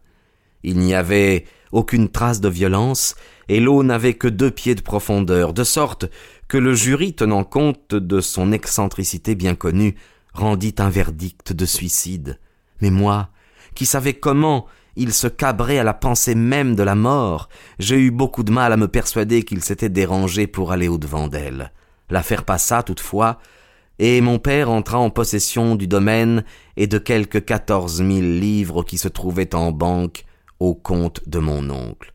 Il 0.63 0.79
n'y 0.79 0.95
avait 0.95 1.45
aucune 1.73 2.09
trace 2.09 2.41
de 2.41 2.49
violence, 2.49 3.15
et 3.49 3.61
l'eau 3.61 3.83
n'avait 3.83 4.15
que 4.15 4.29
deux 4.29 4.51
pieds 4.51 4.75
de 4.75 4.83
profondeur, 4.83 5.53
de 5.53 5.65
sorte 5.65 6.07
que 6.49 6.59
le 6.59 6.75
jury, 6.75 7.15
tenant 7.15 7.45
compte 7.45 7.95
de 7.95 8.21
son 8.21 8.53
excentricité 8.53 9.35
bien 9.35 9.55
connue, 9.55 9.97
rendit 10.33 10.75
un 10.79 10.91
verdict 10.91 11.53
de 11.53 11.67
suicide. 11.67 12.39
Mais 12.81 12.91
moi, 12.91 13.29
qui 13.75 13.87
savais 13.87 14.15
comment 14.15 14.67
il 14.97 15.13
se 15.13 15.29
cabrait 15.29 15.79
à 15.79 15.85
la 15.85 15.95
pensée 15.95 16.35
même 16.35 16.75
de 16.75 16.83
la 16.83 16.95
mort, 16.95 17.49
j'ai 17.79 17.99
eu 17.99 18.11
beaucoup 18.11 18.43
de 18.43 18.51
mal 18.51 18.73
à 18.73 18.77
me 18.77 18.89
persuader 18.89 19.45
qu'il 19.45 19.63
s'était 19.63 19.89
dérangé 19.89 20.47
pour 20.47 20.73
aller 20.73 20.89
au-devant 20.89 21.29
d'elle. 21.29 21.73
L'affaire 22.11 22.45
passa, 22.45 22.83
toutefois, 22.83 23.39
et 23.99 24.21
mon 24.21 24.39
père 24.39 24.71
entra 24.71 24.99
en 24.99 25.11
possession 25.11 25.77
du 25.77 25.87
domaine 25.87 26.45
et 26.77 26.87
de 26.87 26.99
quelques 26.99 27.45
quatorze 27.45 28.01
mille 28.01 28.41
livres 28.41 28.83
qui 28.83 28.99
se 28.99 29.09
trouvaient 29.09 29.55
en 29.55 29.73
banque 29.73 30.25
au 30.61 30.75
compte 30.75 31.29
de 31.29 31.39
mon 31.39 31.71
oncle. 31.71 32.15